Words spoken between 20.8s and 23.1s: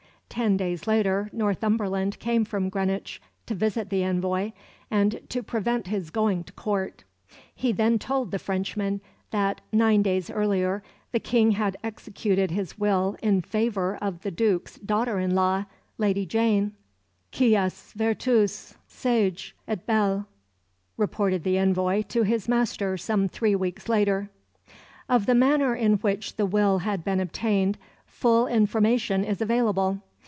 reported the envoy to his master